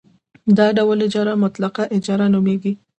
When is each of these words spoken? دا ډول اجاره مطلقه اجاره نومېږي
دا 0.57 0.67
ډول 0.77 0.97
اجاره 1.07 1.33
مطلقه 1.43 1.83
اجاره 1.95 2.25
نومېږي 2.33 2.73